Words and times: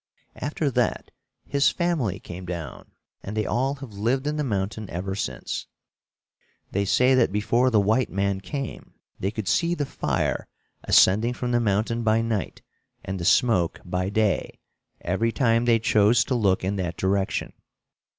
After 0.35 0.71
that, 0.71 1.11
his 1.47 1.69
family 1.69 2.19
came 2.19 2.43
down, 2.47 2.89
and 3.21 3.37
they 3.37 3.45
all 3.45 3.75
have 3.75 3.93
lived 3.93 4.25
in 4.25 4.35
the 4.35 4.43
mountain 4.43 4.89
ever 4.89 5.13
since. 5.13 5.67
They 6.71 6.85
say 6.85 7.13
that 7.13 7.31
before 7.31 7.69
the 7.69 7.79
white 7.79 8.09
man 8.09 8.41
came 8.41 8.95
they 9.19 9.29
could 9.29 9.47
see 9.47 9.75
the 9.75 9.85
fire 9.85 10.47
ascending 10.83 11.35
from 11.35 11.51
the 11.51 11.59
mountain 11.59 12.01
by 12.01 12.23
night 12.23 12.63
and 13.05 13.19
the 13.19 13.25
smoke 13.25 13.79
by 13.85 14.09
day, 14.09 14.57
every 15.01 15.31
time 15.31 15.65
they 15.65 15.77
chose 15.77 16.23
to 16.25 16.33
look 16.33 16.63
in 16.63 16.77
that 16.77 16.97
direction. 16.97 17.53